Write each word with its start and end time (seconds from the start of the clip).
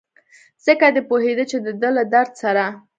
ځکه 0.65 0.85
دی 0.95 1.01
پوهېده 1.09 1.43
چې 1.51 1.57
دده 1.65 1.89
له 1.97 2.03
درد 2.13 2.31
سره. 2.41 2.65